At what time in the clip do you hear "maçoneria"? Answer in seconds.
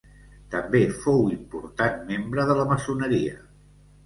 2.73-3.39